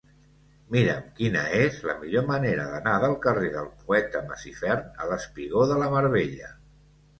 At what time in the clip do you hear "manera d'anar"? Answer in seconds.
2.31-2.95